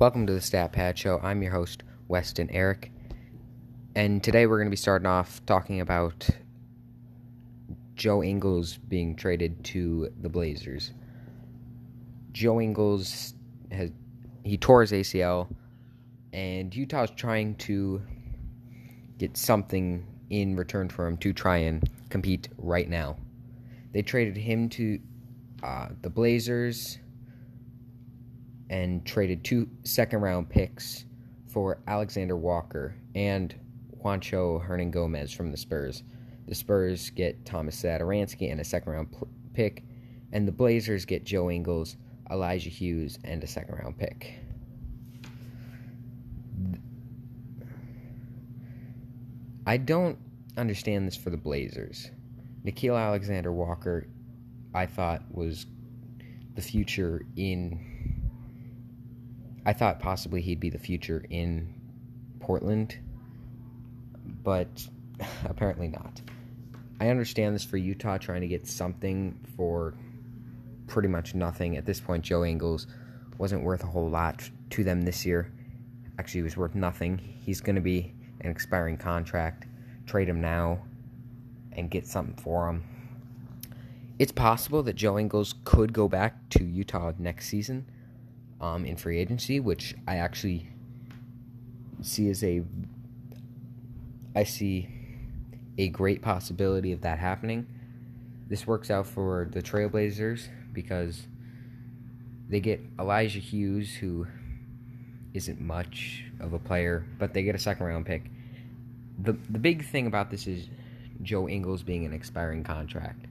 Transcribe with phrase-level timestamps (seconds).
[0.00, 1.20] Welcome to the Stat Pad Show.
[1.22, 2.90] I'm your host, Weston Eric.
[3.94, 6.26] And today we're going to be starting off talking about
[7.96, 10.92] Joe Ingles being traded to the Blazers.
[12.32, 13.34] Joe Ingles
[13.70, 13.90] has
[14.42, 15.54] he tore his ACL
[16.32, 18.00] and Utah's trying to
[19.18, 23.18] get something in return for him to try and compete right now.
[23.92, 24.98] They traded him to
[25.62, 26.98] uh, the Blazers
[28.70, 31.04] and traded two second round picks
[31.48, 33.54] for Alexander Walker and
[34.02, 36.04] Juancho Hernangomez from the Spurs.
[36.46, 39.84] The Spurs get Thomas Satoransky and a second round p- pick,
[40.32, 41.96] and the Blazers get Joe Ingles,
[42.30, 44.34] Elijah Hughes, and a second round pick.
[49.66, 50.18] I don't
[50.56, 52.10] understand this for the Blazers.
[52.64, 54.06] Nickeil Alexander Walker,
[54.74, 55.66] I thought, was
[56.54, 57.89] the future in.
[59.64, 61.74] I thought possibly he'd be the future in
[62.40, 62.98] Portland,
[64.42, 64.68] but
[65.44, 66.20] apparently not.
[66.98, 69.94] I understand this for Utah trying to get something for
[70.86, 71.76] pretty much nothing.
[71.76, 72.86] At this point, Joe Ingles
[73.38, 75.52] wasn't worth a whole lot to them this year.
[76.18, 77.18] Actually, he was worth nothing.
[77.18, 79.66] He's going to be an expiring contract.
[80.06, 80.80] Trade him now
[81.72, 82.84] and get something for him.
[84.18, 87.86] It's possible that Joe Ingles could go back to Utah next season
[88.60, 90.68] um, in free agency, which I actually
[92.02, 92.62] see as a
[94.34, 94.88] I see
[95.76, 97.66] a great possibility of that happening.
[98.48, 101.26] This works out for the Trailblazers because
[102.48, 104.26] they get Elijah Hughes, who
[105.34, 108.24] isn't much of a player, but they get a second round pick.
[109.18, 110.68] The the big thing about this is
[111.22, 113.26] Joe Ingles being an expiring contract.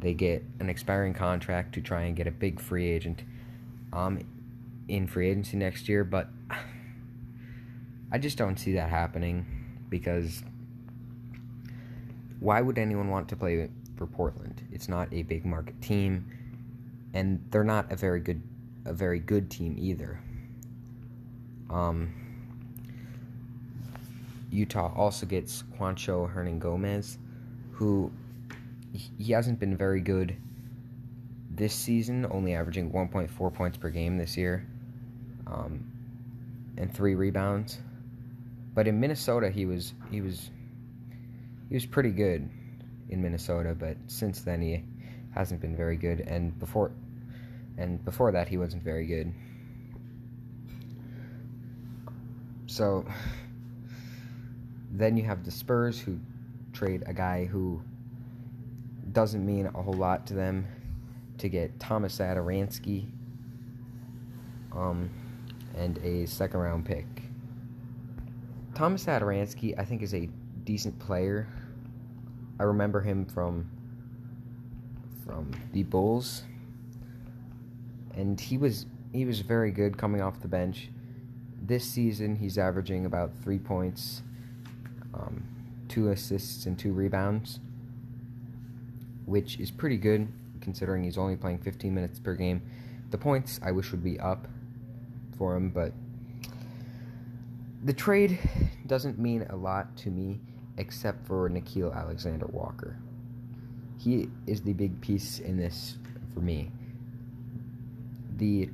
[0.00, 3.22] They get an expiring contract to try and get a big free agent
[3.92, 4.18] um
[4.88, 6.28] in free agency next year, but
[8.12, 9.46] I just don't see that happening
[9.88, 10.42] because
[12.40, 14.62] why would anyone want to play for Portland?
[14.70, 16.26] It's not a big market team
[17.14, 18.42] and they're not a very good
[18.84, 20.20] a very good team either.
[21.70, 22.14] Um
[24.50, 27.18] Utah also gets Juancho Hernangomez,
[27.72, 28.12] who
[28.92, 30.36] he hasn't been very good
[31.50, 34.66] this season, only averaging 1.4 points per game this year,
[35.46, 35.84] um,
[36.76, 37.78] and three rebounds.
[38.74, 40.50] But in Minnesota, he was he was
[41.68, 42.48] he was pretty good
[43.08, 44.84] in Minnesota, but since then he
[45.34, 46.92] hasn't been very good, and before
[47.78, 49.32] and before that he wasn't very good.
[52.66, 53.06] So
[54.92, 56.18] then you have the Spurs who
[56.72, 57.80] trade a guy who
[59.12, 60.66] doesn't mean a whole lot to them
[61.38, 63.06] to get Thomas Satoransky
[64.72, 65.10] um,
[65.76, 67.06] and a second round pick.
[68.74, 70.28] Thomas Satoransky, I think, is a
[70.64, 71.48] decent player.
[72.58, 73.70] I remember him from
[75.24, 76.44] from the Bulls,
[78.14, 80.90] and he was he was very good coming off the bench.
[81.60, 84.22] This season, he's averaging about three points
[85.14, 85.42] um,
[85.88, 87.60] two assists and two rebounds,
[89.24, 90.28] which is pretty good
[90.60, 92.60] considering he's only playing 15 minutes per game.
[93.10, 94.48] The points I wish would be up
[95.38, 95.92] for him, but
[97.84, 98.38] the trade
[98.86, 100.40] doesn't mean a lot to me
[100.78, 102.98] except for Nickeil Alexander Walker.
[103.98, 105.96] He is the big piece in this
[106.34, 106.70] for me.
[108.36, 108.70] The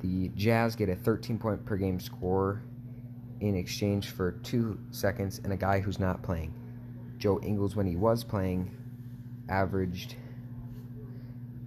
[0.00, 2.62] the Jazz get a 13 point per game score
[3.40, 6.52] in exchange for two seconds and a guy who's not playing.
[7.18, 8.70] Joe Ingles, when he was playing,
[9.48, 10.16] averaged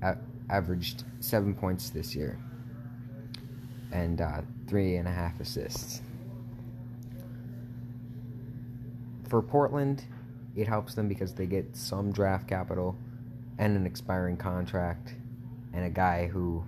[0.01, 0.17] a-
[0.49, 2.39] averaged seven points this year
[3.91, 6.01] and uh, three and a half assists.
[9.29, 10.05] For Portland,
[10.55, 12.95] it helps them because they get some draft capital
[13.57, 15.13] and an expiring contract
[15.73, 16.63] and a guy who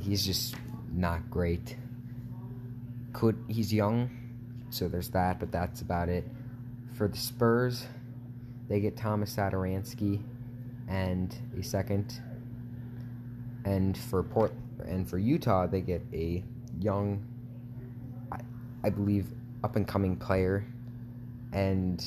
[0.00, 0.54] he's just
[0.92, 1.76] not great
[3.16, 4.10] could he's young,
[4.68, 6.24] so there's that, but that's about it.
[6.92, 7.86] For the Spurs,
[8.68, 10.22] they get Thomas Satoransky
[10.86, 12.20] and a second.
[13.66, 14.54] And for Port
[14.86, 16.42] and for Utah, they get a
[16.80, 17.22] young,
[18.32, 18.38] I,
[18.82, 19.26] I believe,
[19.62, 20.64] up and coming player,
[21.52, 22.02] and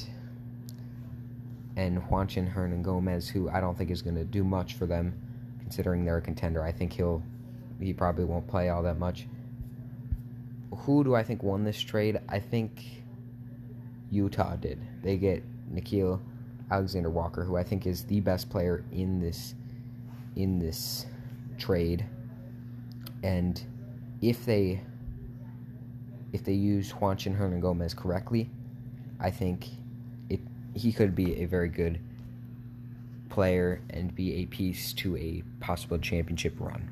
[1.75, 5.13] and Hernangomez, who I don't think is going to do much for them,
[5.59, 6.63] considering they're a contender.
[6.63, 7.21] I think he'll
[7.79, 9.27] he probably won't play all that much
[10.79, 12.19] who do I think won this trade?
[12.27, 13.03] I think
[14.11, 14.79] Utah did.
[15.03, 16.19] They get Nickeil
[16.71, 19.55] Alexander Walker, who I think is the best player in this
[20.35, 21.05] in this
[21.59, 22.05] trade.
[23.23, 23.61] And
[24.21, 24.81] if they
[26.31, 28.49] if they use Juancho Hernangomez correctly,
[29.19, 29.67] I think
[30.29, 30.39] it
[30.73, 31.99] he could be a very good
[33.29, 36.89] player and be a piece to a possible championship run.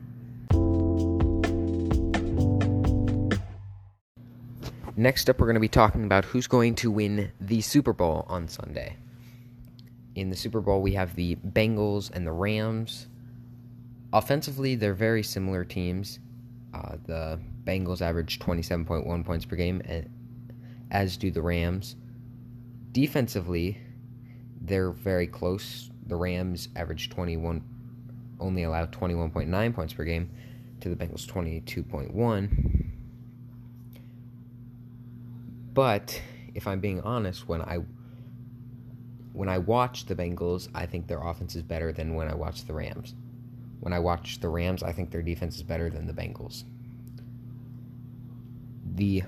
[5.00, 8.26] Next up, we're going to be talking about who's going to win the Super Bowl
[8.28, 8.96] on Sunday.
[10.16, 13.06] In the Super Bowl, we have the Bengals and the Rams.
[14.14, 16.20] Offensively, they're very similar teams.
[16.74, 19.82] Uh, the Bengals average 27.1 points per game,
[20.92, 21.96] as do the Rams.
[22.92, 23.78] Defensively,
[24.62, 25.90] they're very close.
[26.06, 27.62] The Rams average 21,
[28.40, 30.30] only allow 21.9 points per game
[30.80, 32.86] to the Bengals 22.1.
[35.74, 36.22] But
[36.56, 37.80] if I'm being honest, when I
[39.34, 42.66] when I watch the Bengals, I think their offense is better than when I watch
[42.66, 43.14] the Rams.
[43.80, 46.64] When I watch the Rams, I think their defense is better than the Bengals.
[48.96, 49.24] The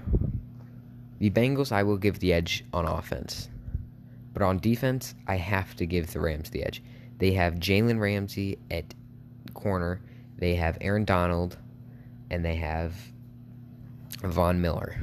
[1.20, 3.50] the Bengals I will give the edge on offense.
[4.34, 6.82] But on defense, I have to give the Rams the edge.
[7.18, 8.94] They have Jalen Ramsey at
[9.54, 10.02] corner,
[10.38, 11.58] they have Aaron Donald,
[12.30, 12.96] and they have
[14.24, 14.96] Von Miller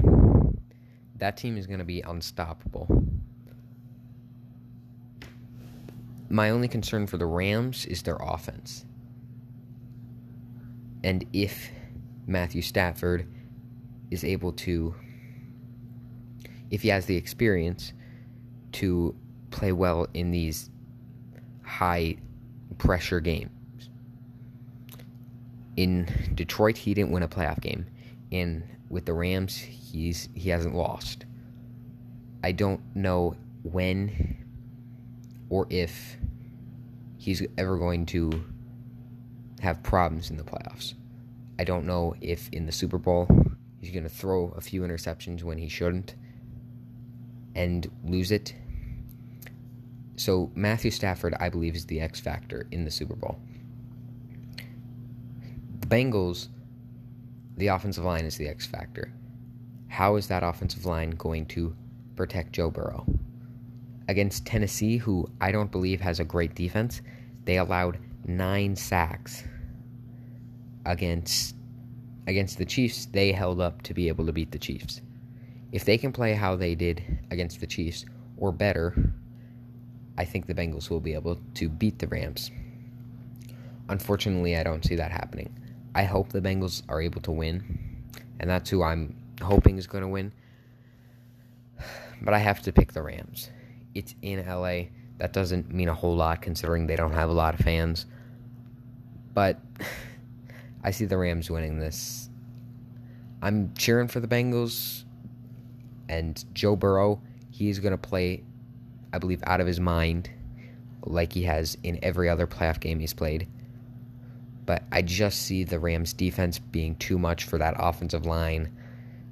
[1.19, 3.04] that team is going to be unstoppable.
[6.28, 8.84] My only concern for the Rams is their offense.
[11.06, 11.70] And if
[12.26, 13.28] Matthew Stafford
[14.10, 14.92] is able to,
[16.68, 17.92] if he has the experience
[18.72, 19.14] to
[19.52, 20.68] play well in these
[21.62, 22.16] high
[22.78, 23.50] pressure games.
[25.76, 27.86] In Detroit, he didn't win a playoff game.
[28.32, 31.24] In with the Rams, he's he hasn't lost.
[32.42, 34.44] I don't know when
[35.50, 36.16] or if
[37.16, 38.44] he's ever going to
[39.60, 40.94] have problems in the playoffs.
[41.58, 43.28] I don't know if in the Super Bowl
[43.80, 46.14] he's going to throw a few interceptions when he shouldn't
[47.54, 48.54] and lose it.
[50.16, 53.38] So Matthew Stafford, I believe, is the X factor in the Super Bowl.
[55.80, 56.48] The Bengals
[57.56, 59.10] the offensive line is the X factor.
[59.88, 61.74] How is that offensive line going to
[62.14, 63.06] protect Joe Burrow?
[64.08, 67.00] Against Tennessee, who I don't believe has a great defense,
[67.44, 69.44] they allowed nine sacks.
[70.84, 71.55] Against
[72.26, 75.00] against the Chiefs, they held up to be able to beat the Chiefs.
[75.73, 78.05] If they can play how they did against the Chiefs,
[78.37, 79.12] or better,
[80.19, 82.50] I think the Bengals will be able to beat the Rams.
[83.88, 85.55] Unfortunately, I don't see that happening.
[85.94, 88.05] I hope the Bengals are able to win,
[88.40, 90.32] and that's who I'm hoping is going to win.
[92.23, 93.50] But I have to pick the Rams.
[93.94, 94.88] It's in LA.
[95.19, 98.06] That doesn't mean a whole lot considering they don't have a lot of fans.
[99.36, 99.60] But
[100.82, 102.30] I see the Rams winning this.
[103.42, 105.04] I'm cheering for the Bengals
[106.08, 107.20] and Joe Burrow.
[107.50, 108.42] He's going to play,
[109.12, 110.30] I believe, out of his mind
[111.04, 113.46] like he has in every other playoff game he's played
[114.66, 118.70] but I just see the Rams defense being too much for that offensive line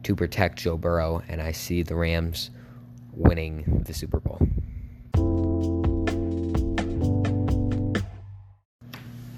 [0.04, 2.50] to protect Joe Burrow, and I see the Rams
[3.12, 4.46] winning the Super Bowl.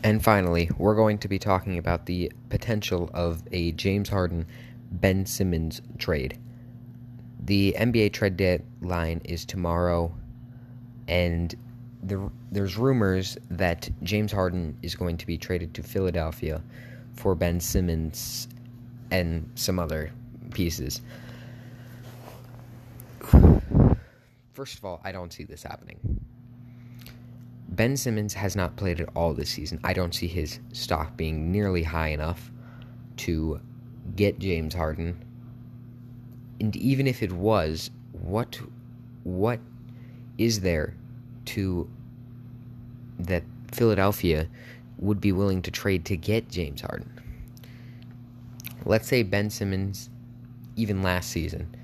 [0.07, 4.47] And finally, we're going to be talking about the potential of a James Harden
[4.93, 6.39] Ben Simmons trade.
[7.41, 10.15] The NBA trade deadline is tomorrow,
[11.09, 11.53] and
[12.05, 16.63] the, there's rumors that James Harden is going to be traded to Philadelphia
[17.17, 18.47] for Ben Simmons
[19.11, 20.13] and some other
[20.53, 21.01] pieces.
[24.53, 25.99] First of all, I don't see this happening.
[27.77, 29.79] Ben Simmons has not played at all this season.
[29.85, 32.51] I don't see his stock being nearly high enough
[33.19, 33.61] to
[34.17, 35.23] get James Harden.
[36.59, 38.59] And even if it was, what
[39.25, 39.61] what
[40.39, 40.95] is there
[41.47, 41.89] to
[43.19, 43.43] that
[43.73, 44.49] Philadelphia
[44.99, 47.11] would be willing to trade to get James Harden.
[48.85, 50.11] Let's say Ben Simmons,
[50.77, 51.75] even last season,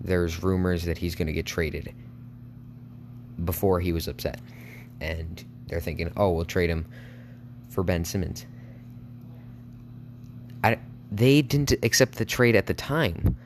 [0.00, 1.94] there's rumors that he's going to get traded
[3.44, 4.40] before he was upset.
[5.02, 6.86] And they're thinking, oh, we'll trade him
[7.68, 8.46] for Ben Simmons.
[10.64, 10.78] I,
[11.10, 13.36] they didn't accept the trade at the time.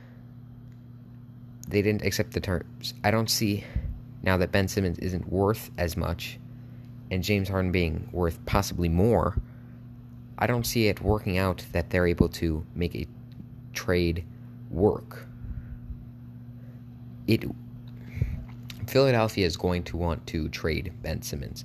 [1.68, 2.94] They didn't accept the terms.
[3.02, 3.64] I don't see
[4.22, 6.38] now that Ben Simmons isn't worth as much
[7.10, 9.36] and James Harden being worth possibly more,
[10.38, 13.06] I don't see it working out that they're able to make a
[13.72, 14.24] trade
[14.70, 15.26] work.
[17.26, 17.44] It
[18.86, 21.64] Philadelphia is going to want to trade Ben Simmons.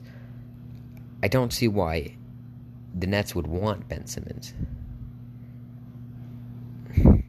[1.23, 2.17] I don't see why
[2.97, 4.53] the Nets would want Ben Simmons.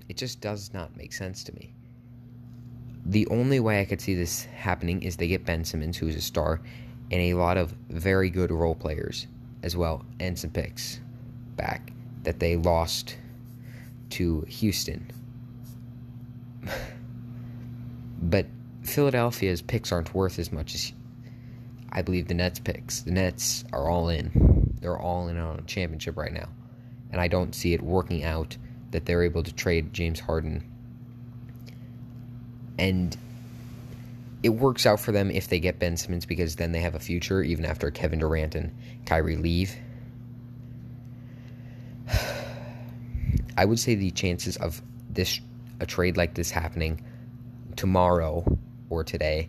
[0.08, 1.72] It just does not make sense to me.
[3.06, 6.16] The only way I could see this happening is they get Ben Simmons, who is
[6.16, 6.60] a star,
[7.10, 9.26] and a lot of very good role players
[9.62, 11.00] as well, and some picks
[11.56, 13.16] back that they lost
[14.10, 15.10] to Houston.
[18.22, 18.46] but
[18.92, 20.92] Philadelphia's picks aren't worth as much as
[21.90, 23.00] I believe the Nets picks.
[23.00, 24.76] The Nets are all in.
[24.80, 26.50] They're all in on a championship right now.
[27.10, 28.56] And I don't see it working out
[28.90, 30.62] that they're able to trade James Harden.
[32.78, 33.16] And
[34.42, 37.00] it works out for them if they get Ben Simmons because then they have a
[37.00, 39.74] future even after Kevin Durant and Kyrie leave.
[43.56, 45.40] I would say the chances of this
[45.80, 47.02] a trade like this happening
[47.76, 48.58] tomorrow
[48.92, 49.48] or today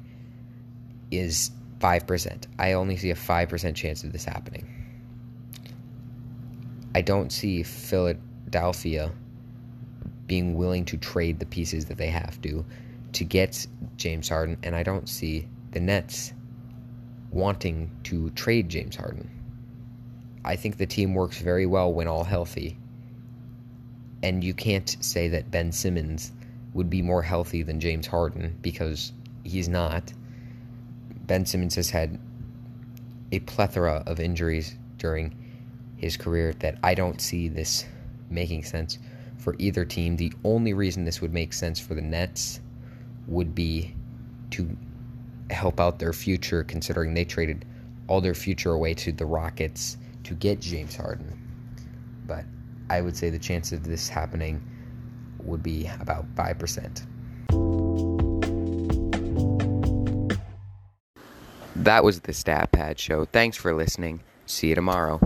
[1.12, 2.46] is 5%.
[2.58, 4.66] I only see a 5% chance of this happening.
[6.96, 9.12] I don't see Philadelphia
[10.28, 12.66] being willing to trade the pieces that they have to
[13.12, 16.34] to get James Harden, and I don't see the Nets
[17.32, 19.30] wanting to trade James Harden.
[20.46, 22.78] I think the team works very well when all healthy.
[24.24, 26.32] And you can't say that Ben Simmons
[26.74, 29.12] would be more healthy than James Harden because
[29.44, 30.14] he's not.
[31.26, 32.20] Ben Simmons has had
[33.32, 35.36] a plethora of injuries during
[35.98, 37.86] his career that I don't see this
[38.30, 39.00] making sense
[39.38, 40.18] for either team.
[40.18, 42.60] The only reason this would make sense for the Nets
[43.28, 43.96] would be
[44.52, 44.78] to
[45.50, 47.66] help out their future, considering they traded
[48.08, 51.40] all their future away to the Rockets to get James Harden.
[52.26, 52.46] But
[52.90, 54.62] I would say the chance of this happening
[55.40, 57.83] would be about 5%.
[61.76, 63.26] That was the Stat Pad Show.
[63.26, 64.22] Thanks for listening.
[64.46, 65.20] See you tomorrow.